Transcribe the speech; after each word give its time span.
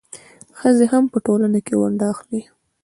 ښځې 0.59 0.85
هم 0.91 1.03
په 1.11 1.17
ټولنه 1.25 1.59
کې 1.65 1.73
ونډه 1.79 2.05
اخلي. 2.13 2.41